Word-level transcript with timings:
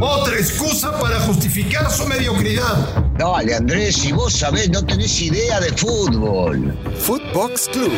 Otra 0.00 0.36
excusa 0.36 0.98
para 0.98 1.20
justificar 1.20 1.90
su 1.90 2.06
mediocridad. 2.06 3.04
Dale, 3.18 3.54
Andrés, 3.54 3.96
si 3.96 4.12
vos 4.12 4.32
sabés, 4.32 4.70
no 4.70 4.84
tenés 4.84 5.20
idea 5.20 5.60
de 5.60 5.68
fútbol. 5.72 6.74
Footbox 6.98 7.68
Club, 7.68 7.92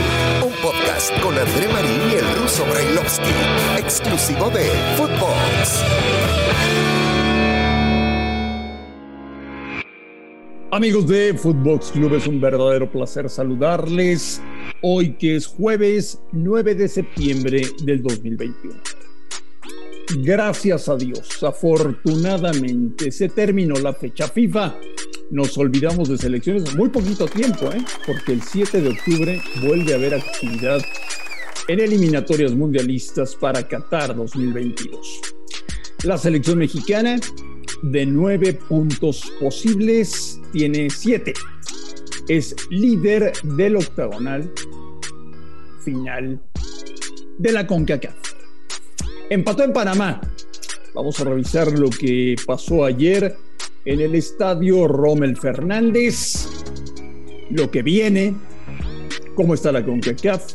un 0.45 0.53
podcast 0.61 1.13
con 1.21 1.39
André 1.39 1.69
Marín 1.69 2.01
y 2.11 2.15
el 2.15 2.43
ruso 2.43 2.65
Brailovsky, 2.67 3.31
exclusivo 3.79 4.51
de 4.51 4.71
Footbox. 4.97 5.85
Amigos 10.73 11.07
de 11.07 11.35
Footbox 11.35 11.93
Club, 11.93 12.15
es 12.15 12.27
un 12.27 12.41
verdadero 12.41 12.91
placer 12.91 13.31
saludarles 13.31 14.43
hoy 14.83 15.15
que 15.15 15.37
es 15.37 15.47
jueves 15.47 16.21
9 16.33 16.75
de 16.75 16.89
septiembre 16.89 17.63
del 17.85 18.03
2021. 18.03 18.98
Gracias 20.17 20.89
a 20.89 20.97
Dios, 20.97 21.43
afortunadamente 21.43 23.13
se 23.13 23.29
terminó 23.29 23.75
la 23.75 23.93
fecha 23.93 24.27
FIFA. 24.27 24.75
Nos 25.31 25.59
olvidamos 25.59 26.09
de 26.09 26.17
selecciones 26.17 26.75
muy 26.75 26.89
poquito 26.89 27.27
tiempo, 27.27 27.71
¿eh? 27.71 27.85
porque 28.07 28.33
el 28.33 28.43
7 28.43 28.81
de 28.81 28.89
octubre 28.89 29.43
vuelve 29.63 29.93
a 29.93 29.97
haber 29.97 30.15
actividad 30.15 30.81
en 31.69 31.81
eliminatorias 31.81 32.55
mundialistas 32.55 33.35
para 33.35 33.69
Qatar 33.69 34.17
2022. 34.17 35.21
La 36.05 36.17
selección 36.17 36.59
mexicana 36.59 37.21
de 37.83 38.07
nueve 38.07 38.55
puntos 38.55 39.31
posibles 39.39 40.41
tiene 40.53 40.89
siete. 40.89 41.35
Es 42.29 42.57
líder 42.71 43.33
del 43.43 43.77
octagonal 43.77 44.51
final 45.85 46.41
de 47.39 47.53
la 47.53 47.67
CONCACAF. 47.67 48.28
Empató 49.31 49.63
en 49.63 49.75
Panamá. 49.75 50.21
Vamos 50.95 51.21
a 51.21 51.25
revisar 51.25 51.71
lo 51.79 51.91
que 51.91 52.35
pasó 52.47 52.85
ayer 52.85 53.37
en 53.85 54.01
el 54.01 54.15
estadio 54.15 54.89
Rommel 54.89 55.37
Fernández, 55.37 56.49
lo 57.51 57.71
que 57.71 57.83
viene, 57.83 58.35
cómo 59.35 59.53
está 59.53 59.71
la 59.71 59.85
CONCACAF, 59.85 60.55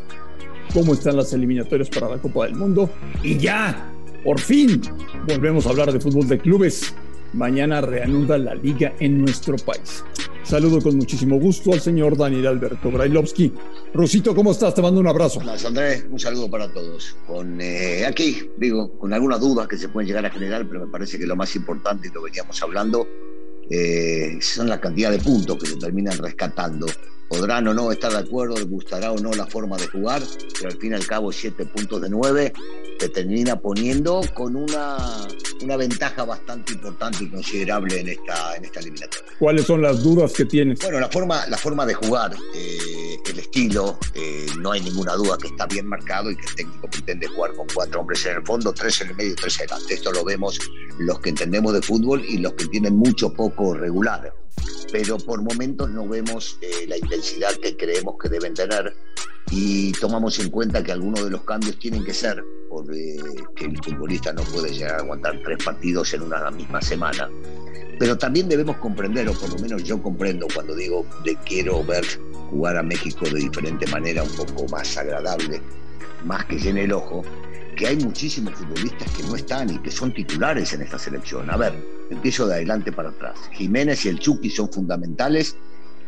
cómo 0.73 0.93
están 0.93 1.17
las 1.17 1.33
eliminatorias 1.33 1.88
para 1.89 2.09
la 2.09 2.17
Copa 2.17 2.45
del 2.45 2.55
Mundo 2.55 2.89
y 3.21 3.38
ya, 3.38 3.91
por 4.23 4.39
fin, 4.39 4.81
volvemos 5.27 5.67
a 5.67 5.69
hablar 5.69 5.93
de 5.93 5.99
fútbol 5.99 6.27
de 6.27 6.39
clubes. 6.39 6.95
Mañana 7.33 7.80
reanuda 7.81 8.39
la 8.39 8.55
liga 8.55 8.93
en 8.99 9.19
nuestro 9.21 9.55
país. 9.58 10.03
Saludo 10.44 10.81
con 10.81 10.97
muchísimo 10.97 11.39
gusto 11.39 11.72
al 11.72 11.80
señor 11.80 12.17
Daniel 12.17 12.47
Alberto 12.47 12.91
Brailovsky. 12.91 13.53
Rosito, 13.94 14.36
¿cómo 14.36 14.52
estás? 14.52 14.75
Te 14.75 14.81
mando 14.81 14.99
un 14.99 15.08
abrazo. 15.08 15.39
Hola, 15.39 15.55
Andrés, 15.66 16.05
un 16.11 16.19
saludo 16.19 16.49
para 16.52 16.72
todos. 16.72 17.16
Con 17.25 17.61
eh, 17.61 18.05
aquí, 18.05 18.49
digo, 18.58 18.91
con 18.99 19.14
algunas 19.14 19.39
dudas 19.39 19.67
que 19.67 19.77
se 19.77 19.88
pueden 19.88 20.08
llegar 20.08 20.25
a 20.25 20.30
generar, 20.30 20.67
pero 20.67 20.86
me 20.86 20.91
parece 20.91 21.17
que 21.17 21.25
lo 21.25 21.38
más 21.38 21.55
importante, 21.55 22.09
y 22.09 22.11
lo 22.11 22.21
veníamos 22.21 22.61
hablando, 22.61 23.08
eh, 23.69 24.38
son 24.41 24.67
la 24.67 24.81
cantidad 24.81 25.11
de 25.11 25.19
puntos 25.19 25.58
que 25.58 25.66
se 25.66 25.77
terminan 25.77 26.17
rescatando. 26.17 26.88
Podrán 27.29 27.67
o 27.67 27.73
no 27.73 27.91
estar 27.91 28.11
de 28.11 28.19
acuerdo, 28.19 28.55
les 28.55 28.69
gustará 28.69 29.11
o 29.11 29.17
no 29.17 29.31
la 29.33 29.47
forma 29.47 29.77
de 29.77 29.88
jugar, 29.88 30.21
pero 30.59 30.69
al 30.69 30.77
fin 30.77 30.91
y 30.91 30.95
al 30.95 31.05
cabo, 31.07 31.31
siete 31.31 31.65
puntos 31.65 32.02
de 32.02 32.09
nueve 32.09 32.53
te 32.99 33.09
termina 33.09 33.59
poniendo 33.59 34.21
con 34.33 34.55
una, 34.55 35.27
una 35.61 35.77
ventaja 35.77 36.23
bastante 36.25 36.73
importante 36.73 37.23
y 37.23 37.30
considerable 37.30 37.99
en 37.99 38.09
esta, 38.09 38.55
en 38.55 38.65
esta 38.65 38.80
eliminatoria. 38.80 39.31
¿Cuáles 39.39 39.65
son 39.65 39.81
las 39.81 40.03
dudas 40.03 40.31
que 40.31 40.45
tienes? 40.45 40.80
Bueno, 40.80 40.99
la 40.99 41.09
forma, 41.09 41.45
la 41.47 41.57
forma 41.57 41.85
de 41.85 41.95
jugar, 41.95 42.35
eh, 42.55 43.17
el 43.25 43.39
estilo, 43.39 43.97
eh, 44.13 44.45
no 44.59 44.71
hay 44.71 44.81
ninguna 44.81 45.15
duda 45.15 45.37
que 45.37 45.47
está 45.47 45.65
bien 45.65 45.87
marcado 45.87 46.30
y 46.30 46.35
que 46.35 46.45
el 46.45 46.55
técnico 46.55 46.87
pretende 46.89 47.27
jugar 47.27 47.53
con 47.55 47.67
cuatro 47.73 48.02
hombres 48.02 48.25
en 48.25 48.37
el 48.37 48.45
fondo, 48.45 48.71
tres 48.73 49.02
en 49.02 49.09
el 49.09 49.15
medio 49.15 49.31
y 49.31 49.35
tres 49.35 49.59
adelante. 49.59 49.95
Esto 49.95 50.11
lo 50.11 50.23
vemos 50.23 50.59
los 50.99 51.19
que 51.19 51.30
entendemos 51.30 51.73
de 51.73 51.81
fútbol 51.81 52.23
y 52.23 52.37
los 52.37 52.53
que 52.53 52.67
tienen 52.67 52.95
mucho 52.95 53.33
poco 53.33 53.73
regular 53.73 54.31
pero 54.91 55.17
por 55.17 55.41
momentos 55.41 55.89
no 55.89 56.07
vemos 56.07 56.57
eh, 56.61 56.85
la 56.87 56.97
intensidad 56.97 57.51
que 57.61 57.75
creemos 57.75 58.15
que 58.21 58.30
deben 58.30 58.53
tener 58.53 58.95
y 59.52 59.91
tomamos 59.93 60.39
en 60.39 60.49
cuenta 60.49 60.83
que 60.83 60.91
algunos 60.91 61.23
de 61.25 61.31
los 61.31 61.41
cambios 61.41 61.77
tienen 61.77 62.03
que 62.03 62.14
ser 62.14 62.43
porque 62.69 63.17
el 63.61 63.77
futbolista 63.83 64.33
no 64.33 64.42
puede 64.43 64.73
llegar 64.73 64.95
a 64.95 65.03
aguantar 65.03 65.39
tres 65.43 65.63
partidos 65.63 66.13
en 66.13 66.23
una 66.23 66.49
misma 66.49 66.81
semana. 66.81 67.30
Pero 67.99 68.17
también 68.17 68.49
debemos 68.49 68.77
comprender, 68.77 69.30
o 69.30 69.33
por 69.33 69.49
lo 69.49 69.59
menos 69.59 69.83
yo 69.83 70.02
comprendo 70.02 70.47
cuando 70.53 70.75
digo 70.75 71.05
que 71.23 71.36
quiero 71.45 71.83
ver 71.83 72.03
jugar 72.49 72.77
a 72.77 72.83
México 72.83 73.25
de 73.25 73.39
diferente 73.39 73.86
manera, 73.87 74.23
un 74.23 74.36
poco 74.36 74.67
más 74.69 74.97
agradable, 74.97 75.61
más 76.25 76.45
que 76.45 76.58
llene 76.58 76.86
el 76.86 76.93
ojo, 76.93 77.23
que 77.76 77.88
hay 77.88 77.98
muchísimos 77.98 78.54
futbolistas 78.56 79.10
que 79.11 79.23
no 79.23 79.36
están 79.36 79.70
y 79.70 79.78
que 79.80 79.92
son 79.92 80.14
titulares 80.14 80.73
en 80.73 80.82
esta 80.82 81.00
selección. 81.00 81.50
A 81.50 81.58
ver, 81.58 81.73
empiezo 82.10 82.48
de 82.48 82.56
adelante 82.56 82.92
para 82.92 83.10
atrás. 83.10 83.38
Jiménez 83.54 84.06
y 84.06 84.10
el 84.10 84.20
Chucky 84.20 84.50
son 84.50 84.72
fundamentales 84.72 85.56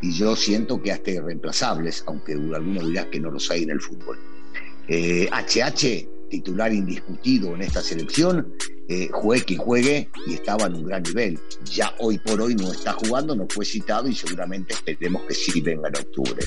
y 0.01 0.13
yo 0.13 0.35
siento 0.35 0.81
que 0.81 0.91
hasta 0.91 1.11
irreemplazables, 1.11 2.03
aunque 2.07 2.33
algunos 2.33 2.87
dirán 2.87 3.09
que 3.09 3.19
no 3.19 3.31
los 3.31 3.49
hay 3.51 3.63
en 3.63 3.71
el 3.71 3.81
fútbol. 3.81 4.17
HH, 4.87 5.83
eh, 5.85 6.09
titular 6.29 6.71
indiscutido 6.71 7.55
en 7.55 7.61
esta 7.61 7.81
selección, 7.81 8.53
eh, 8.87 9.09
juegue 9.11 9.45
quien 9.45 9.59
juegue 9.59 10.09
y 10.27 10.35
estaba 10.35 10.67
en 10.67 10.75
un 10.75 10.85
gran 10.85 11.03
nivel. 11.03 11.39
Ya 11.65 11.93
hoy 11.99 12.19
por 12.19 12.41
hoy 12.41 12.55
no 12.55 12.71
está 12.71 12.93
jugando, 12.93 13.35
no 13.35 13.47
fue 13.49 13.65
citado 13.65 14.07
y 14.07 14.15
seguramente 14.15 14.73
esperemos 14.73 15.23
que 15.23 15.33
sí 15.33 15.61
venga 15.61 15.87
en 15.89 15.95
octubre. 15.95 16.45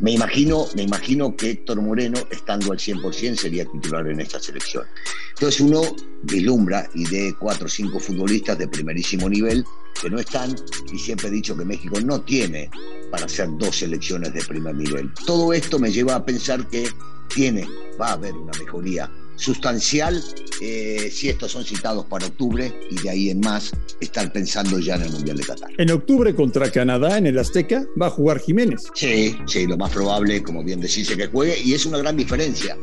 Me 0.00 0.12
imagino, 0.12 0.66
me 0.74 0.82
imagino 0.82 1.36
que 1.36 1.50
Héctor 1.50 1.80
Moreno, 1.80 2.18
estando 2.30 2.72
al 2.72 2.78
100%, 2.78 3.36
sería 3.36 3.64
titular 3.66 4.06
en 4.08 4.20
esta 4.20 4.40
selección. 4.40 4.84
Entonces 5.30 5.60
uno 5.60 5.82
vislumbra 6.22 6.88
y 6.94 7.04
de 7.06 7.34
cuatro 7.38 7.66
o 7.66 7.70
cinco 7.70 8.00
futbolistas 8.00 8.58
de 8.58 8.66
primerísimo 8.66 9.28
nivel 9.28 9.64
que 10.00 10.10
no 10.10 10.18
están 10.18 10.56
y 10.92 10.98
siempre 10.98 11.28
he 11.28 11.30
dicho 11.30 11.56
que 11.56 11.64
México 11.64 12.00
no 12.00 12.20
tiene 12.22 12.70
para 13.10 13.26
hacer 13.26 13.48
dos 13.58 13.76
selecciones 13.76 14.32
de 14.32 14.42
primer 14.44 14.74
nivel. 14.74 15.12
Todo 15.26 15.52
esto 15.52 15.78
me 15.78 15.92
lleva 15.92 16.16
a 16.16 16.24
pensar 16.24 16.66
que 16.68 16.88
tiene, 17.28 17.68
va 18.00 18.08
a 18.08 18.12
haber 18.12 18.34
una 18.34 18.52
mejoría 18.58 19.10
sustancial 19.36 20.22
eh, 20.60 21.10
si 21.12 21.28
estos 21.28 21.52
son 21.52 21.64
citados 21.64 22.06
para 22.06 22.26
octubre 22.26 22.72
y 22.90 23.00
de 23.02 23.10
ahí 23.10 23.30
en 23.30 23.40
más 23.40 23.72
estar 24.00 24.32
pensando 24.32 24.78
ya 24.78 24.94
en 24.96 25.02
el 25.02 25.10
Mundial 25.10 25.36
de 25.36 25.44
Qatar. 25.44 25.70
En 25.78 25.90
octubre 25.90 26.34
contra 26.34 26.70
Canadá 26.70 27.18
en 27.18 27.26
el 27.26 27.38
Azteca 27.38 27.84
va 28.00 28.06
a 28.06 28.10
jugar 28.10 28.38
Jiménez. 28.38 28.82
Sí, 28.94 29.36
sí, 29.46 29.66
lo 29.66 29.76
más 29.76 29.90
probable, 29.90 30.42
como 30.42 30.62
bien 30.62 30.80
decís, 30.80 31.08
que 31.14 31.26
juegue 31.26 31.60
y 31.60 31.74
es 31.74 31.86
una 31.86 31.98
gran 31.98 32.16
diferencia. 32.16 32.76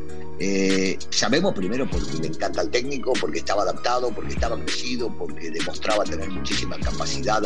Eh, 0.44 0.98
sabemos 1.12 1.54
primero 1.54 1.88
porque 1.88 2.18
le 2.20 2.28
encanta 2.28 2.62
al 2.62 2.72
técnico, 2.72 3.14
porque 3.22 3.38
estaba 3.38 3.62
adaptado, 3.62 4.10
porque 4.10 4.34
estaba 4.34 4.60
crecido, 4.60 5.16
porque 5.16 5.52
demostraba 5.52 6.04
tener 6.04 6.30
muchísima 6.32 6.78
capacidad 6.80 7.44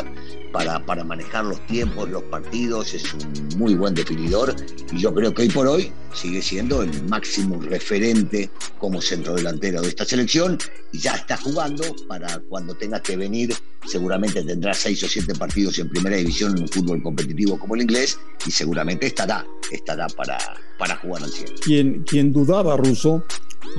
para, 0.50 0.84
para 0.86 1.04
manejar 1.04 1.44
los 1.44 1.64
tiempos, 1.66 2.08
los 2.08 2.22
partidos, 2.24 2.94
es 2.94 3.04
un 3.12 3.58
muy 3.58 3.74
buen 3.74 3.94
definidor 3.94 4.56
y 4.90 4.98
yo 4.98 5.12
creo 5.12 5.34
que 5.34 5.42
hoy 5.42 5.48
por 5.50 5.66
hoy 5.66 5.92
sigue 6.16 6.42
siendo 6.42 6.82
el 6.82 7.02
máximo 7.04 7.60
referente 7.60 8.50
como 8.78 9.00
centro 9.00 9.34
delantero 9.34 9.82
de 9.82 9.88
esta 9.88 10.04
selección 10.04 10.58
y 10.92 10.98
ya 10.98 11.14
está 11.14 11.36
jugando 11.36 11.84
para 12.08 12.40
cuando 12.48 12.74
tenga 12.74 13.00
que 13.00 13.16
venir, 13.16 13.54
seguramente 13.86 14.42
tendrá 14.42 14.74
seis 14.74 15.02
o 15.02 15.08
siete 15.08 15.34
partidos 15.34 15.78
en 15.78 15.88
primera 15.88 16.16
división 16.16 16.56
en 16.56 16.62
un 16.62 16.68
fútbol 16.68 17.02
competitivo 17.02 17.58
como 17.58 17.74
el 17.74 17.82
inglés 17.82 18.18
y 18.46 18.50
seguramente 18.50 19.06
estará, 19.06 19.46
estará 19.70 20.06
para, 20.08 20.38
para 20.78 20.96
jugar 20.96 21.22
al 21.22 21.32
cielo. 21.32 21.54
Quien, 21.62 22.02
quien 22.04 22.32
dudaba, 22.32 22.76
Russo, 22.76 23.24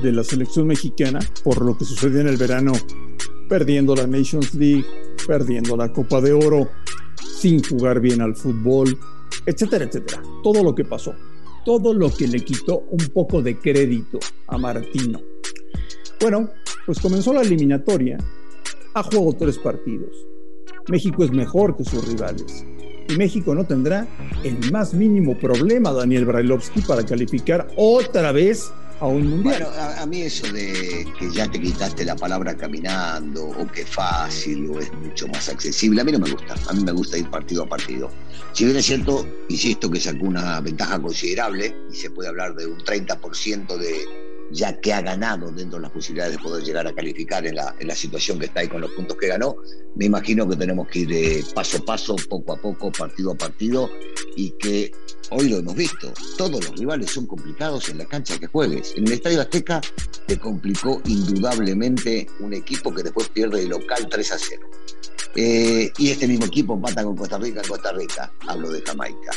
de 0.02 0.12
la 0.12 0.22
selección 0.22 0.66
mexicana 0.66 1.18
por 1.42 1.64
lo 1.64 1.76
que 1.76 1.84
sucedió 1.84 2.20
en 2.20 2.28
el 2.28 2.36
verano, 2.36 2.72
perdiendo 3.48 3.94
la 3.94 4.06
Nations 4.06 4.54
League, 4.54 4.84
perdiendo 5.26 5.76
la 5.76 5.92
Copa 5.92 6.20
de 6.20 6.32
Oro, 6.32 6.70
sin 7.40 7.62
jugar 7.62 8.00
bien 8.00 8.20
al 8.20 8.36
fútbol, 8.36 8.98
etcétera, 9.46 9.84
etcétera. 9.84 10.22
Todo 10.42 10.62
lo 10.62 10.74
que 10.74 10.84
pasó, 10.84 11.14
todo 11.68 11.92
lo 11.92 12.10
que 12.10 12.26
le 12.26 12.40
quitó 12.40 12.86
un 12.90 13.08
poco 13.12 13.42
de 13.42 13.58
crédito 13.58 14.18
a 14.46 14.56
Martino. 14.56 15.20
Bueno, 16.18 16.48
pues 16.86 16.98
comenzó 16.98 17.34
la 17.34 17.42
eliminatoria, 17.42 18.16
ha 18.94 19.02
jugado 19.02 19.34
tres 19.34 19.58
partidos. 19.58 20.16
México 20.88 21.24
es 21.24 21.30
mejor 21.30 21.76
que 21.76 21.84
sus 21.84 22.08
rivales 22.08 22.64
y 23.06 23.16
México 23.18 23.54
no 23.54 23.66
tendrá 23.66 24.08
el 24.44 24.72
más 24.72 24.94
mínimo 24.94 25.38
problema, 25.38 25.92
Daniel 25.92 26.24
Brailovsky, 26.24 26.80
para 26.80 27.04
calificar 27.04 27.68
otra 27.76 28.32
vez 28.32 28.72
a 29.00 29.06
un 29.06 29.28
mundial. 29.28 29.62
Bueno, 29.62 29.68
a, 29.76 30.06
mí 30.06 30.22
eso 30.22 30.50
de 30.52 31.06
que 31.18 31.30
ya 31.32 31.50
te 31.50 31.60
quitaste 31.60 32.04
la 32.04 32.16
palabra 32.16 32.56
caminando 32.56 33.46
o 33.46 33.66
que 33.66 33.84
fácil 33.84 34.70
o 34.70 34.80
es 34.80 34.92
mucho 34.94 35.28
más 35.28 35.48
accesible, 35.48 36.00
a 36.00 36.04
mí 36.04 36.12
no 36.12 36.18
me 36.18 36.30
gusta. 36.30 36.54
A 36.68 36.72
mí 36.72 36.82
me 36.84 36.92
gusta 36.92 37.18
ir 37.18 37.28
partido 37.30 37.64
a 37.64 37.68
partido. 37.68 38.10
Si 38.52 38.64
bien 38.64 38.76
es 38.76 38.86
cierto, 38.86 39.26
insisto 39.48 39.90
que 39.90 40.00
sacó 40.00 40.26
una 40.26 40.60
ventaja 40.60 41.00
considerable 41.00 41.74
y 41.90 41.96
se 41.96 42.10
puede 42.10 42.28
hablar 42.28 42.54
de 42.54 42.66
un 42.66 42.78
30% 42.78 43.76
de 43.76 44.28
ya 44.50 44.80
que 44.80 44.92
ha 44.92 45.02
ganado 45.02 45.50
dentro 45.50 45.78
de 45.78 45.82
las 45.82 45.90
posibilidades 45.90 46.36
de 46.36 46.42
poder 46.42 46.64
llegar 46.64 46.86
a 46.86 46.94
calificar 46.94 47.46
en 47.46 47.56
la, 47.56 47.74
en 47.78 47.88
la 47.88 47.94
situación 47.94 48.38
que 48.38 48.46
está 48.46 48.60
ahí 48.60 48.68
con 48.68 48.80
los 48.80 48.90
puntos 48.92 49.16
que 49.16 49.28
ganó, 49.28 49.56
me 49.94 50.06
imagino 50.06 50.48
que 50.48 50.56
tenemos 50.56 50.88
que 50.88 51.00
ir 51.00 51.08
de 51.08 51.44
paso 51.54 51.78
a 51.78 51.84
paso, 51.84 52.16
poco 52.28 52.54
a 52.54 52.56
poco, 52.56 52.90
partido 52.90 53.32
a 53.32 53.34
partido, 53.34 53.90
y 54.36 54.50
que 54.52 54.90
Hoy 55.30 55.48
lo 55.48 55.58
hemos 55.58 55.74
visto. 55.74 56.12
Todos 56.38 56.64
los 56.64 56.78
rivales 56.78 57.10
son 57.10 57.26
complicados 57.26 57.88
en 57.90 57.98
la 57.98 58.06
cancha 58.06 58.38
que 58.38 58.46
juegues. 58.46 58.94
En 58.96 59.06
el 59.06 59.12
Estadio 59.12 59.40
Azteca 59.40 59.80
te 60.26 60.38
complicó 60.38 61.02
indudablemente 61.04 62.26
un 62.40 62.54
equipo 62.54 62.94
que 62.94 63.02
después 63.02 63.28
pierde 63.28 63.60
de 63.60 63.68
local 63.68 64.08
3 64.10 64.32
a 64.32 64.38
0. 64.38 64.70
Eh, 65.36 65.92
y 65.98 66.10
este 66.10 66.26
mismo 66.26 66.46
equipo 66.46 66.74
empata 66.74 67.04
con 67.04 67.14
Costa 67.16 67.38
Rica 67.38 67.60
en 67.60 67.68
Costa 67.68 67.92
Rica. 67.92 68.32
Hablo 68.46 68.70
de 68.70 68.82
Jamaica. 68.82 69.32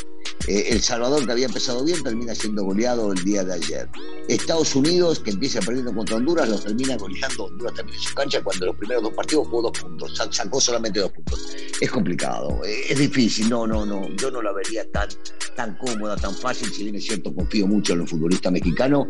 Eh, 0.47 0.69
el 0.69 0.81
Salvador, 0.81 1.25
que 1.25 1.31
había 1.31 1.45
empezado 1.45 1.83
bien, 1.83 2.01
termina 2.01 2.33
siendo 2.33 2.63
goleado 2.63 3.11
el 3.11 3.23
día 3.23 3.43
de 3.43 3.53
ayer. 3.53 3.89
Estados 4.27 4.75
Unidos, 4.75 5.19
que 5.19 5.31
empieza 5.31 5.59
perdiendo 5.59 5.93
contra 5.93 6.15
Honduras, 6.15 6.49
lo 6.49 6.59
termina 6.59 6.97
goleando. 6.97 7.45
Honduras 7.45 7.75
también 7.75 7.97
en 7.97 8.03
su 8.03 8.15
cancha 8.15 8.41
cuando 8.41 8.67
los 8.67 8.75
primeros 8.77 9.03
dos 9.03 9.13
partidos 9.13 9.47
jugó 9.47 9.63
dos 9.63 9.79
puntos, 9.79 10.15
sacó 10.31 10.59
solamente 10.59 10.99
dos 10.99 11.11
puntos. 11.11 11.55
Es 11.79 11.91
complicado, 11.91 12.63
eh, 12.65 12.85
es 12.89 12.97
difícil. 12.97 13.49
No, 13.49 13.67
no, 13.67 13.85
no. 13.85 14.09
Yo 14.15 14.31
no 14.31 14.41
la 14.41 14.51
vería 14.53 14.89
tan, 14.91 15.09
tan 15.55 15.77
cómoda, 15.77 16.15
tan 16.15 16.35
fácil. 16.35 16.71
Si 16.71 16.83
bien 16.83 16.95
es 16.95 17.05
cierto, 17.05 17.33
confío 17.33 17.67
mucho 17.67 17.93
en 17.93 17.99
los 17.99 18.09
futbolistas 18.09 18.51
mexicanos 18.51 19.07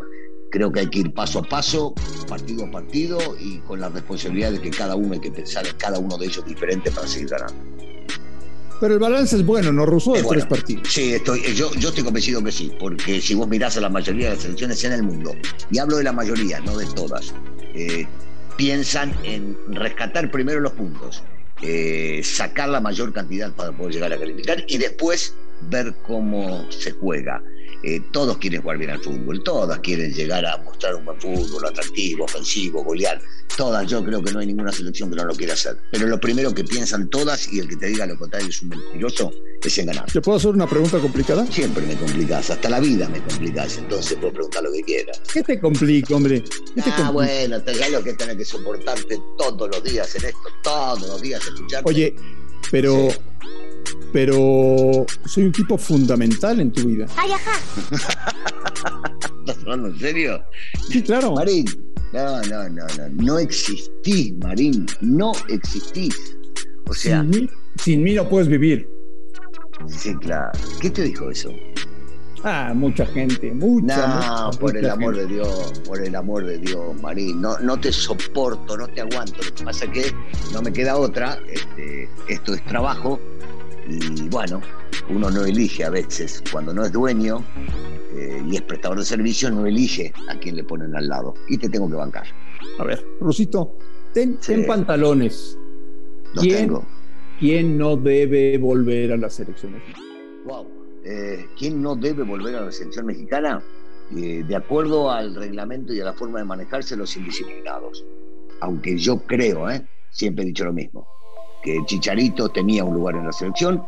creo 0.52 0.72
que 0.72 0.82
hay 0.82 0.88
que 0.88 1.00
ir 1.00 1.14
paso 1.14 1.40
a 1.40 1.44
paso, 1.44 1.96
partido 2.28 2.66
a 2.66 2.72
partido 2.72 3.18
y 3.40 3.60
con 3.60 3.80
la 3.80 3.90
responsabilidad 3.90 4.52
de 4.52 4.62
que 4.62 4.70
cada 4.70 4.96
uno 4.96 5.14
hay 5.14 5.20
que 5.20 5.32
pensar 5.32 5.66
en 5.66 5.76
cada 5.78 5.98
uno 5.98 6.18
de 6.18 6.28
ellos 6.28 6.46
diferente 6.46 6.92
para 6.92 7.08
seguir 7.08 7.30
ganando. 7.30 7.56
Pero 8.80 8.96
el 8.96 9.00
balance 9.00 9.36
es 9.36 9.46
bueno, 9.46 9.72
¿no, 9.72 9.86
Russo? 9.86 10.14
De 10.14 10.24
tres 10.24 10.46
partidos. 10.46 10.92
Sí, 10.92 11.14
estoy, 11.14 11.42
yo, 11.54 11.72
yo 11.76 11.90
estoy 11.90 12.04
convencido 12.04 12.44
que 12.44 12.52
sí, 12.52 12.72
porque 12.80 13.22
si 13.22 13.34
vos 13.36 13.48
mirás 13.48 13.78
a 13.78 13.82
la 13.82 13.90
mayoría 13.90 14.30
de 14.30 14.36
las 14.36 14.44
selecciones 14.44 14.84
en 14.84 14.94
el 14.94 15.04
mundo, 15.04 15.34
y 15.70 15.78
hablo 15.78 15.98
de 15.98 16.04
la 16.04 16.12
mayoría, 16.12 16.60
no 16.60 16.76
de 16.76 16.88
todas, 16.88 17.34
eh, 17.74 18.08
piensan 18.58 19.16
en 19.24 19.56
rescatar 19.70 20.32
primero 20.32 20.60
los 20.60 20.74
puntos, 20.74 21.24
eh, 21.62 22.22
sacar 22.24 22.70
la 22.70 22.82
mayor 22.82 23.14
cantidad 23.14 23.54
para 23.54 23.72
poder 23.72 23.94
llegar 23.94 24.14
a 24.14 24.18
calificar 24.18 24.64
y 24.68 24.80
después 24.80 25.36
ver 25.69 25.94
cómo 26.04 26.66
se 26.72 26.92
juega. 26.92 27.42
Eh, 27.84 28.00
todos 28.12 28.38
quieren 28.38 28.62
jugar 28.62 28.78
bien 28.78 28.92
al 28.92 29.00
fútbol, 29.00 29.44
todas 29.44 29.80
quieren 29.80 30.13
llegar 30.13 30.46
a 30.46 30.58
mostrar 30.58 30.96
un 30.96 31.06
buen 31.06 31.19
fútbol, 31.19 31.66
atractivo, 31.66 32.25
ofensivo, 32.25 32.84
golear. 32.84 33.19
Todas, 33.58 33.90
yo 33.90 34.04
creo 34.04 34.24
que 34.24 34.31
no 34.31 34.40
hay 34.40 34.48
ninguna 34.48 34.72
selección 34.72 35.10
que 35.10 35.16
no 35.16 35.25
lo 35.25 35.34
quiera 35.34 35.54
hacer. 35.54 35.78
Pero 35.92 36.08
lo 36.08 36.19
primero 36.19 36.54
que 36.54 36.63
piensan 36.63 37.10
todas, 37.10 37.52
y 37.52 37.60
el 37.60 37.68
que 37.68 37.75
te 37.75 37.88
diga 37.88 38.06
lo 38.06 38.18
contrario 38.18 38.50
es 38.50 38.62
un 38.62 38.69
mentiroso, 38.69 39.31
es 39.63 39.78
en 39.80 39.88
ganar. 39.88 40.06
¿Te 40.12 40.22
puedo 40.22 40.38
hacer 40.38 40.52
una 40.52 40.68
pregunta 40.68 41.00
complicada? 41.00 41.46
Siempre 41.48 41.86
me 41.86 41.96
complicas, 41.96 42.52
hasta 42.52 42.69
la 42.69 42.80
vida 42.80 43.10
me 43.10 43.19
complicas, 43.19 43.78
entonces 43.78 44.16
puedo 44.19 44.34
preguntar 44.34 44.64
lo 44.64 44.72
que 44.72 44.84
quieras. 44.84 45.19
¿Qué 45.34 45.42
te 45.42 45.60
complica, 45.60 46.16
hombre? 46.16 46.44
ah, 46.86 47.10
bueno, 47.12 47.62
te 47.64 47.90
lo 47.90 48.04
que 48.04 48.14
tenés 48.14 48.38
que 48.38 48.46
soportarte 48.46 49.19
todos 49.38 49.69
los 49.69 49.84
días 49.84 50.16
en 50.16 50.25
esto, 50.25 50.50
todos 50.64 51.02
los 51.02 51.22
días 51.22 51.46
escucharte. 51.46 51.90
Oye, 51.90 52.16
pero 52.69 53.10
pero 54.12 55.06
soy 55.25 55.46
un 55.46 55.52
tipo 55.52 55.78
fundamental 55.78 56.60
en 56.60 56.72
tu 56.72 56.88
vida. 56.88 57.06
¡Ay, 57.16 57.31
ajá! 57.31 57.60
¿Estás 59.40 59.58
hablando 59.62 59.88
en 59.88 60.00
serio? 60.00 60.44
Sí, 60.90 61.02
claro. 61.02 61.34
Marín, 61.34 61.66
no, 62.13 62.42
no, 62.44 62.69
no, 62.69 62.86
no. 62.98 63.10
No 63.24 63.40
existís, 63.40 64.36
Marín. 64.38 64.86
No 65.02 65.31
existís. 65.50 66.16
O 66.88 66.94
sea. 66.94 67.25
Sin 67.78 68.04
mí, 68.04 68.13
no 68.13 68.28
puedes 68.28 68.48
vivir. 68.48 68.88
Sí, 69.88 70.14
claro. 70.18 70.52
¿Qué 70.81 70.90
te 70.90 71.04
dijo 71.04 71.31
eso? 71.31 71.52
Ah, 72.44 72.74
mucha 72.75 73.06
gente, 73.06 73.52
mucha. 73.54 74.07
No, 74.07 74.52
por 74.60 74.75
el 74.75 74.90
amor 74.90 75.16
de 75.16 75.28
Dios, 75.28 75.81
por 75.86 76.04
el 76.04 76.16
amor 76.16 76.46
de 76.46 76.57
Dios, 76.57 77.00
Marín. 77.02 77.40
No, 77.40 77.57
no 77.60 77.80
te 77.80 77.92
soporto, 77.92 78.78
no 78.78 78.88
te 78.88 79.02
aguanto. 79.02 79.42
Lo 79.44 79.54
que 79.54 79.64
pasa 79.64 79.86
es 79.86 79.92
que 79.92 80.16
no 80.52 80.62
me 80.62 80.74
queda 80.74 80.98
otra. 80.98 81.40
Este, 81.48 82.10
esto 82.28 82.54
es 82.56 82.66
trabajo 82.66 83.19
y 83.88 84.30
bueno, 84.30 84.62
uno 85.10 85.30
no 85.30 85.45
elige 85.45 85.83
a 85.83 85.89
veces, 85.89 86.44
cuando 86.51 86.74
no 86.74 86.86
es 86.86 86.92
dueño 86.92 87.44
eh, 88.16 88.42
y 88.48 88.56
es 88.56 88.62
prestador 88.62 89.00
de 89.00 89.06
servicios, 89.06 89.51
no 89.51 89.66
elige 89.66 90.13
a 90.30 90.38
quién 90.39 90.56
le 90.56 90.63
ponen 90.63 90.95
al 90.95 91.07
lado. 91.07 91.33
Y 91.50 91.57
te 91.57 91.69
tengo 91.69 91.89
que 91.89 91.95
bancar. 91.95 92.25
A 92.80 92.83
ver, 92.83 93.06
Rosito, 93.19 93.75
ten, 94.13 94.38
pantalones. 94.68 95.57
¿Quién, 96.36 96.74
¿Quién 97.39 97.78
no 97.78 97.98
debe 97.98 98.57
volver 98.57 99.12
a 99.13 99.18
la 99.18 99.30
selección 99.30 99.74
mexicana? 99.74 100.06
Wow. 100.45 100.68
Eh, 101.04 101.48
¿Quién 101.57 101.81
no 101.81 101.95
debe 101.95 102.24
volver 102.24 102.56
a 102.56 102.62
la 102.62 102.72
selección 102.72 103.07
mexicana? 103.07 103.62
Eh, 104.16 104.44
de 104.48 104.56
acuerdo 104.56 105.10
al 105.10 105.36
reglamento 105.36 105.94
y 105.94 106.01
a 106.01 106.06
la 106.06 106.13
forma 106.13 106.39
de 106.39 106.45
manejarse, 106.45 106.95
los 106.95 107.16
indisciplinados. 107.18 108.06
Aunque 108.60 108.98
yo 108.98 109.18
creo, 109.25 109.66
siempre 110.12 110.44
he 110.44 110.48
dicho 110.48 110.66
lo 110.66 110.74
mismo 110.74 111.07
que 111.62 111.84
Chicharito 111.86 112.50
tenía 112.50 112.84
un 112.84 112.96
lugar 112.96 113.16
en 113.16 113.25
la 113.25 113.31
selección, 113.31 113.86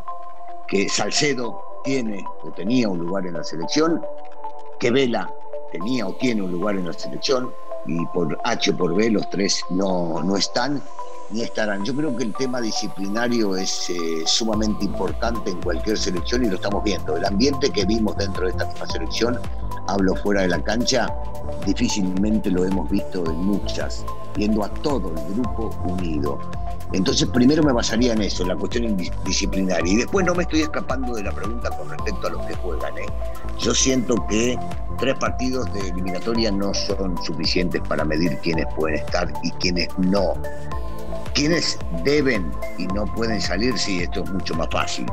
que 0.68 0.88
Salcedo 0.90 1.62
tiene 1.84 2.24
o 2.44 2.52
tenía 2.52 2.90
un 2.90 3.00
lugar 3.00 3.26
en 3.28 3.34
la 3.34 3.44
selección, 3.44 4.02
que 4.80 4.92
Vela 4.92 5.32
tenía 5.72 6.08
o 6.08 6.14
tiene 6.14 6.42
un 6.42 6.52
lugar 6.52 6.76
en 6.76 6.86
la 6.86 6.94
selección, 6.94 7.52
y 7.86 8.06
por 8.08 8.38
H 8.44 8.72
o 8.72 8.78
por 8.78 8.96
B 8.96 9.10
los 9.10 9.30
tres 9.30 9.62
no, 9.70 10.22
no 10.24 10.38
están 10.38 10.82
ni 11.32 11.42
estarán. 11.42 11.84
Yo 11.84 11.96
creo 11.96 12.16
que 12.16 12.24
el 12.24 12.34
tema 12.34 12.62
disciplinario 12.62 13.56
es 13.56 13.90
eh, 13.90 14.24
sumamente 14.26 14.86
importante 14.86 15.52
en 15.52 15.62
cualquier 15.62 15.98
selección 15.98 16.46
y 16.46 16.50
lo 16.50 16.56
estamos 16.56 16.84
viendo. 16.84 17.18
El 17.18 17.26
ambiente 17.26 17.70
que 17.72 17.86
vimos 17.86 18.16
dentro 18.18 18.44
de 18.44 18.52
esta 18.52 18.66
misma 18.66 18.88
selección, 18.88 19.40
hablo 19.88 20.16
fuera 20.16 20.42
de 20.44 20.50
la 20.50 20.64
cancha, 20.64 21.14
difícilmente 21.66 22.50
lo 22.50 22.66
hemos 22.66 22.90
visto 22.90 23.26
en 23.26 23.38
muchas, 23.38 24.06
viendo 24.36 24.64
a 24.64 24.70
todo 24.70 25.10
el 25.10 25.34
grupo 25.34 25.70
unido. 25.86 26.40
Entonces, 26.94 27.28
primero 27.28 27.64
me 27.64 27.74
basaría 27.74 28.14
en 28.14 28.22
eso, 28.22 28.44
en 28.44 28.50
la 28.50 28.56
cuestión 28.56 28.96
disciplinaria. 29.26 29.92
Y 29.92 29.96
después 29.98 30.26
no 30.26 30.36
me 30.36 30.44
estoy 30.44 30.62
escapando 30.62 31.16
de 31.16 31.24
la 31.24 31.32
pregunta 31.32 31.70
con 31.72 31.90
respecto 31.90 32.28
a 32.28 32.30
los 32.30 32.46
que 32.46 32.54
juegan. 32.56 32.98
¿eh? 33.00 33.06
Yo 33.60 33.74
siento 33.74 34.16
que 34.30 34.58
tres 35.00 35.16
partidos 35.18 35.72
de 35.74 35.90
eliminatoria 35.90 36.52
no 36.52 36.72
son 36.74 37.22
suficientes 37.24 37.82
para 37.90 38.06
medir 38.06 38.38
quiénes 38.44 38.66
pueden 38.76 39.00
estar 39.00 39.32
y 39.44 39.52
quiénes 39.54 39.88
no. 39.98 40.36
Quienes 41.34 41.80
deben 42.04 42.52
y 42.78 42.86
no 42.88 43.06
pueden 43.16 43.42
salir, 43.42 43.76
sí, 43.78 44.04
esto 44.04 44.24
es 44.24 44.32
mucho 44.32 44.54
más 44.54 44.68
fácil, 44.70 45.08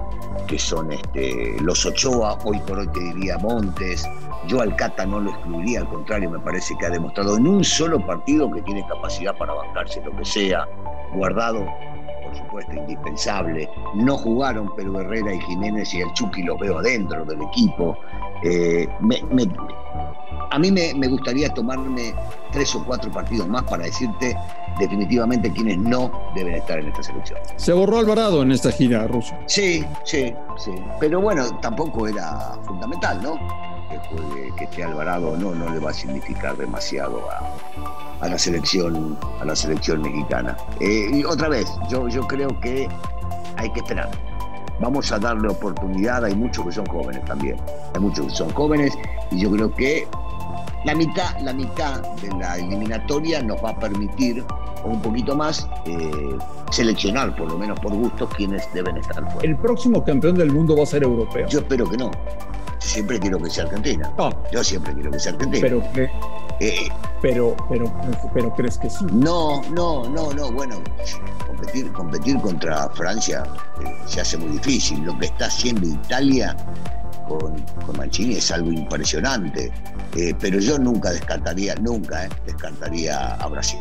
que 0.47 0.59
son 0.59 0.93
este, 0.93 1.57
los 1.63 1.87
Ochoa, 1.87 2.39
hoy 2.45 2.59
por 2.61 2.79
hoy 2.79 2.89
te 2.89 3.01
diría 3.01 3.39
Montes, 3.39 4.05
yo 4.51 4.61
al 4.61 4.75
Cata 4.75 5.07
no 5.07 5.21
lo 5.21 5.31
excluiría, 5.31 5.81
al 5.81 5.89
contrario, 5.89 6.29
me 6.29 6.41
parece 6.41 6.77
que 6.77 6.87
ha 6.87 6.91
demostrado 6.91 7.37
en 7.37 7.47
un 7.47 7.63
solo 7.63 8.05
partido 8.05 8.51
que 8.51 8.61
tiene 8.63 8.85
capacidad 8.89 9.37
para 9.39 9.55
bancarse 9.55 10.03
lo 10.03 10.15
que 10.17 10.25
sea, 10.25 10.67
guardado, 11.15 11.65
por 12.25 12.37
supuesto, 12.37 12.73
indispensable. 12.73 13.71
No 13.95 14.17
jugaron, 14.17 14.73
pero 14.75 15.01
Herrera 15.01 15.33
y 15.33 15.41
Jiménez 15.43 15.95
y 15.95 16.01
el 16.01 16.13
Chucky 16.15 16.43
los 16.43 16.59
veo 16.59 16.79
adentro 16.79 17.25
del 17.25 17.41
equipo. 17.43 17.97
Eh, 18.43 18.89
a 20.51 20.59
mí 20.59 20.73
me, 20.73 21.07
gustaría 21.07 21.49
tomarme 21.55 22.13
tres 22.51 22.75
o 22.75 22.85
cuatro 22.85 23.09
partidos 23.13 23.47
más 23.47 23.63
para 23.63 23.85
decirte 23.85 24.37
definitivamente 24.81 25.53
quiénes 25.53 25.79
no 25.79 26.11
deben 26.35 26.57
estar 26.57 26.81
en 26.81 26.89
esta 26.89 27.05
selección. 27.05 27.39
Se 27.55 27.73
borró 27.73 27.99
Alvarado 27.99 28.43
en 28.43 28.51
esta 28.51 28.73
gira, 28.73 29.07
Ruso. 29.07 29.33
Sí, 29.47 29.85
sí, 30.03 30.35
sí. 30.57 30.73
Pero 30.99 31.21
bueno, 31.21 31.47
tampoco 31.61 32.09
era 32.09 32.59
fundamental, 32.65 33.23
¿no? 33.23 33.70
Que 33.91 33.99
juegue, 33.99 34.53
que 34.57 34.65
esté 34.65 34.85
Alvarado 34.85 35.37
no, 35.37 35.55
no 35.55 35.69
le 35.69 35.81
va 35.81 35.91
a 35.91 35.95
significar 35.95 36.57
demasiado 36.57 37.23
a, 38.21 38.29
la 38.29 38.39
selección, 38.39 39.19
a 39.41 39.45
la 39.45 39.57
selección 39.57 40.01
mexicana. 40.03 40.57
Eh, 40.81 41.11
y 41.13 41.25
otra 41.25 41.49
vez, 41.49 41.69
yo, 41.91 42.09
yo 42.09 42.27
creo 42.27 42.49
que 42.61 42.89
hay 43.57 43.71
que 43.73 43.81
esperar 43.81 44.11
vamos 44.81 45.13
a 45.13 45.19
darle 45.19 45.49
oportunidad. 45.49 46.25
Hay 46.25 46.35
muchos 46.35 46.65
que 46.67 46.73
son 46.73 46.87
jóvenes 46.87 47.25
también. 47.25 47.57
Hay 47.95 48.01
muchos 48.01 48.27
que 48.27 48.33
son 48.33 48.51
jóvenes 48.51 48.97
y 49.31 49.41
yo 49.41 49.51
creo 49.51 49.73
que 49.75 50.09
la 50.85 50.95
mitad, 50.95 51.39
la 51.41 51.53
mitad 51.53 52.01
de 52.01 52.29
la 52.39 52.57
eliminatoria 52.57 53.43
nos 53.43 53.63
va 53.63 53.71
a 53.71 53.79
permitir 53.79 54.45
un 54.83 55.01
poquito 55.03 55.37
más 55.37 55.69
eh, 55.85 56.39
seleccionar, 56.71 57.37
por 57.37 57.51
lo 57.51 57.59
menos 57.59 57.79
por 57.81 57.93
gusto, 57.93 58.27
quienes 58.29 58.73
deben 58.73 58.97
estar 58.97 59.23
fuera. 59.31 59.47
¿El 59.47 59.57
próximo 59.57 60.03
campeón 60.03 60.37
del 60.37 60.51
mundo 60.51 60.75
va 60.75 60.85
a 60.85 60.87
ser 60.87 61.03
europeo? 61.03 61.47
Yo 61.49 61.59
espero 61.59 61.89
que 61.89 61.99
no. 61.99 62.11
Siempre 62.91 63.21
quiero 63.21 63.39
que 63.39 63.49
sea 63.49 63.63
Argentina. 63.65 64.13
Yo 64.51 64.65
siempre 64.65 64.93
quiero 64.95 65.13
que 65.13 65.21
sea 65.21 65.31
Argentina. 65.31 65.61
Pero, 65.95 66.11
eh, 66.61 66.89
pero, 67.23 67.57
pero, 67.71 67.93
pero, 68.35 68.55
¿crees 68.55 68.77
que 68.77 68.91
sí? 68.91 69.05
No, 69.13 69.63
no, 69.73 70.09
no, 70.09 70.33
no. 70.33 70.53
Bueno, 70.53 70.83
competir, 71.47 71.91
competir 71.93 72.39
contra 72.41 72.89
Francia 72.91 73.45
eh, 73.83 73.95
se 74.07 74.21
hace 74.21 74.37
muy 74.37 74.59
difícil. 74.59 75.03
Lo 75.05 75.19
que 75.19 75.27
está 75.27 75.47
haciendo 75.47 75.87
Italia 75.87 76.55
con, 77.27 77.59
con 77.87 77.97
Mancini 77.97 78.35
es 78.35 78.51
algo 78.51 78.71
impresionante. 78.73 79.73
Eh, 80.17 80.35
pero 80.39 80.59
yo 80.59 80.79
nunca 80.79 81.13
descartaría, 81.13 81.75
nunca 81.77 82.27
eh, 82.27 82.29
descartaría 82.45 83.35
a 83.37 83.47
Brasil. 83.49 83.81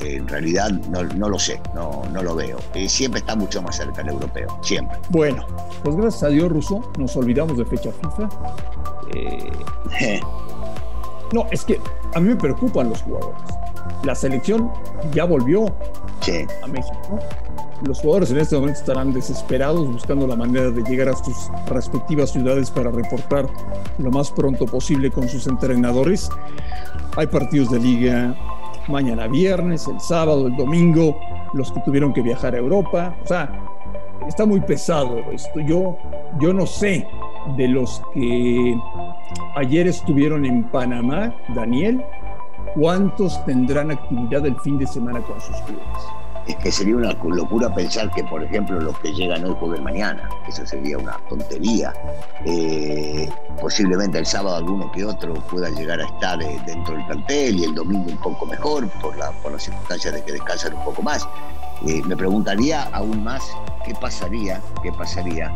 en 0.00 0.28
realidad 0.28 0.70
no, 0.70 1.28
lo 1.28 1.38
sé, 1.38 1.60
no, 1.74 2.02
no 2.12 2.22
lo 2.22 2.34
veo. 2.34 2.58
siempre 2.88 3.20
está 3.20 3.36
mucho 3.36 3.62
más 3.62 3.76
cerca 3.76 4.02
el 4.02 4.08
europeo, 4.08 4.58
siempre. 4.62 4.98
Bueno, 5.10 5.46
pues 5.82 5.96
gracias 5.96 6.24
a 6.24 6.28
Dios, 6.28 6.50
Russo, 6.50 6.92
nos 6.98 7.16
olvidamos 7.16 7.56
de 7.56 7.64
fecha 7.64 7.90
FIFA. 7.92 8.28
no, 11.32 11.46
es 11.50 11.64
que 11.64 11.80
a 12.14 12.20
mí 12.20 12.28
me 12.28 12.36
preocupan 12.36 12.88
los 12.88 13.02
jugadores. 13.02 13.40
La 14.04 14.14
selección 14.14 14.70
ya 15.12 15.24
volvió 15.24 15.66
a 15.66 16.66
México 16.68 17.18
los 17.86 18.00
jugadores 18.00 18.30
en 18.30 18.38
este 18.38 18.54
momento 18.54 18.80
estarán 18.80 19.12
desesperados 19.12 19.90
buscando 19.90 20.26
la 20.26 20.36
manera 20.36 20.70
de 20.70 20.82
llegar 20.82 21.08
a 21.08 21.16
sus 21.16 21.50
respectivas 21.66 22.30
ciudades 22.30 22.70
para 22.70 22.90
reportar 22.90 23.48
lo 23.98 24.10
más 24.10 24.30
pronto 24.30 24.66
posible 24.66 25.10
con 25.10 25.28
sus 25.28 25.46
entrenadores. 25.46 26.30
Hay 27.16 27.26
partidos 27.26 27.70
de 27.70 27.80
liga 27.80 28.36
mañana 28.88 29.26
viernes, 29.26 29.86
el 29.88 30.00
sábado, 30.00 30.46
el 30.46 30.56
domingo, 30.56 31.18
los 31.54 31.72
que 31.72 31.80
tuvieron 31.80 32.12
que 32.12 32.22
viajar 32.22 32.54
a 32.54 32.58
Europa. 32.58 33.16
O 33.24 33.26
sea, 33.26 33.50
está 34.28 34.46
muy 34.46 34.60
pesado 34.60 35.18
esto. 35.32 35.60
Yo, 35.60 35.96
yo 36.40 36.52
no 36.52 36.66
sé 36.66 37.06
de 37.56 37.68
los 37.68 38.00
que 38.14 38.76
ayer 39.56 39.86
estuvieron 39.86 40.44
en 40.44 40.64
Panamá, 40.64 41.34
Daniel, 41.54 42.02
cuántos 42.74 43.44
tendrán 43.44 43.90
actividad 43.90 44.46
el 44.46 44.58
fin 44.60 44.78
de 44.78 44.86
semana 44.86 45.20
con 45.20 45.40
sus 45.40 45.56
clubes 45.62 45.86
es 46.46 46.56
que 46.56 46.72
sería 46.72 46.96
una 46.96 47.12
locura 47.12 47.72
pensar 47.74 48.10
que, 48.10 48.24
por 48.24 48.42
ejemplo, 48.42 48.80
los 48.80 48.98
que 48.98 49.12
llegan 49.12 49.44
hoy 49.44 49.54
jueguen 49.58 49.84
mañana. 49.84 50.28
Eso 50.48 50.66
sería 50.66 50.98
una 50.98 51.16
tontería. 51.28 51.92
Eh, 52.44 53.28
posiblemente 53.60 54.18
el 54.18 54.26
sábado 54.26 54.56
alguno 54.56 54.90
que 54.92 55.04
otro 55.04 55.34
pueda 55.34 55.70
llegar 55.70 56.00
a 56.00 56.04
estar 56.04 56.42
eh, 56.42 56.60
dentro 56.66 56.94
del 56.96 57.06
plantel 57.06 57.58
y 57.58 57.64
el 57.64 57.74
domingo 57.74 58.10
un 58.10 58.18
poco 58.18 58.46
mejor 58.46 58.88
por, 59.00 59.16
la, 59.16 59.30
por 59.42 59.52
las 59.52 59.62
circunstancias 59.62 60.14
de 60.14 60.22
que 60.22 60.32
descansan 60.32 60.74
un 60.74 60.84
poco 60.84 61.02
más. 61.02 61.26
Eh, 61.86 62.02
me 62.06 62.16
preguntaría 62.16 62.84
aún 62.92 63.24
más 63.24 63.42
qué 63.84 63.94
pasaría, 63.94 64.60
qué 64.82 64.92
pasaría 64.92 65.54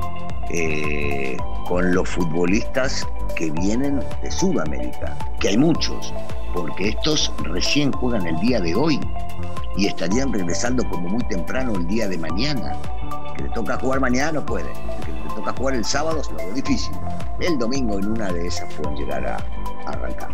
con 1.67 1.93
los 1.93 2.09
futbolistas 2.09 3.07
que 3.35 3.51
vienen 3.51 4.01
de 4.23 4.31
Sudamérica, 4.31 5.17
que 5.41 5.49
hay 5.49 5.59
muchos, 5.59 6.13
porque 6.55 6.89
estos 6.89 7.33
recién 7.43 7.93
juegan 7.93 8.27
el 8.27 8.37
día 8.41 8.61
de 8.61 8.75
hoy 8.75 9.01
y 9.77 9.87
estarían 9.87 10.33
regresando 10.33 10.89
como 10.89 11.09
muy 11.09 11.23
temprano 11.25 11.75
el 11.75 11.87
día 11.87 12.09
de 12.09 12.19
mañana. 12.19 12.77
Que 13.37 13.45
le 13.45 13.51
toca 13.51 13.79
jugar 13.79 14.01
mañana 14.01 14.33
no 14.33 14.47
puede, 14.47 14.73
que 15.05 15.13
le 15.13 15.35
toca 15.35 15.53
jugar 15.57 15.75
el 15.75 15.85
sábado 15.85 16.21
es 16.21 16.31
lo 16.31 16.55
difícil. 16.55 16.95
El 17.41 17.59
domingo 17.59 17.99
en 17.99 18.13
una 18.13 18.33
de 18.33 18.47
esas 18.47 18.73
pueden 18.75 18.97
llegar 18.97 19.27
a, 19.27 19.37
arrancar. 19.87 20.31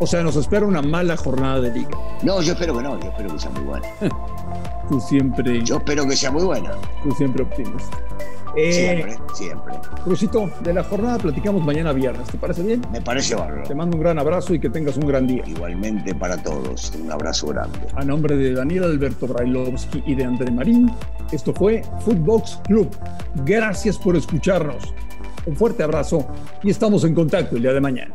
O 0.00 0.06
sea, 0.06 0.22
nos 0.22 0.36
espera 0.36 0.64
una 0.64 0.80
mala 0.80 1.16
jornada 1.16 1.60
de 1.60 1.72
liga. 1.72 1.98
No, 2.22 2.40
yo 2.40 2.52
espero 2.52 2.76
que 2.76 2.82
no, 2.82 2.98
yo 2.98 3.10
espero 3.10 3.32
que 3.32 3.38
sea 3.38 3.50
muy 3.50 3.64
buena. 3.64 3.88
Tú 4.88 5.00
siempre. 5.00 5.62
Yo 5.62 5.76
espero 5.76 6.06
que 6.06 6.16
sea 6.16 6.30
muy 6.30 6.44
buena. 6.44 6.72
Tú 7.02 7.12
siempre 7.12 7.42
optimista. 7.42 7.98
Eh, 8.56 8.72
siempre, 8.72 9.16
siempre. 9.34 9.74
Crucito, 10.02 10.50
de 10.60 10.72
la 10.72 10.82
jornada 10.82 11.18
platicamos 11.18 11.64
mañana 11.64 11.92
viernes. 11.92 12.26
¿Te 12.28 12.38
parece 12.38 12.62
bien? 12.62 12.82
Me 12.90 13.00
parece 13.00 13.34
bárbaro. 13.34 13.62
Te 13.68 13.74
mando 13.74 13.96
un 13.96 14.02
gran 14.02 14.18
abrazo 14.18 14.54
y 14.54 14.58
que 14.58 14.70
tengas 14.70 14.96
un 14.96 15.06
gran 15.06 15.26
día. 15.26 15.42
Igualmente 15.46 16.14
para 16.14 16.36
todos. 16.42 16.92
Un 17.00 17.12
abrazo 17.12 17.48
grande. 17.48 17.78
A 17.94 18.04
nombre 18.04 18.36
de 18.36 18.54
Daniel 18.54 18.84
Alberto 18.84 19.26
Brailovsky 19.26 20.02
y 20.06 20.14
de 20.14 20.24
André 20.24 20.50
Marín, 20.50 20.90
esto 21.30 21.52
fue 21.52 21.82
Footbox 22.00 22.60
Club. 22.66 22.90
Gracias 23.44 23.98
por 23.98 24.16
escucharnos. 24.16 24.94
Un 25.46 25.56
fuerte 25.56 25.82
abrazo 25.82 26.26
y 26.62 26.70
estamos 26.70 27.04
en 27.04 27.14
contacto 27.14 27.56
el 27.56 27.62
día 27.62 27.72
de 27.72 27.80
mañana. 27.80 28.14